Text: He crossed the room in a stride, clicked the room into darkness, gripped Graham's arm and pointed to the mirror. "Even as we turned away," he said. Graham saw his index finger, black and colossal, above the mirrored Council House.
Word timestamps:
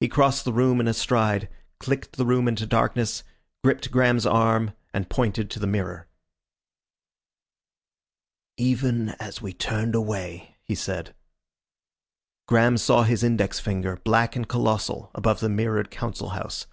He 0.00 0.08
crossed 0.08 0.44
the 0.44 0.52
room 0.52 0.78
in 0.78 0.86
a 0.86 0.92
stride, 0.92 1.48
clicked 1.80 2.18
the 2.18 2.26
room 2.26 2.48
into 2.48 2.66
darkness, 2.66 3.24
gripped 3.62 3.90
Graham's 3.90 4.26
arm 4.26 4.74
and 4.92 5.08
pointed 5.08 5.48
to 5.52 5.58
the 5.58 5.66
mirror. 5.66 6.06
"Even 8.58 9.14
as 9.18 9.40
we 9.40 9.54
turned 9.54 9.94
away," 9.94 10.58
he 10.60 10.74
said. 10.74 11.14
Graham 12.46 12.76
saw 12.76 13.04
his 13.04 13.24
index 13.24 13.58
finger, 13.58 13.96
black 14.04 14.36
and 14.36 14.46
colossal, 14.46 15.10
above 15.14 15.40
the 15.40 15.48
mirrored 15.48 15.90
Council 15.90 16.28
House. 16.28 16.66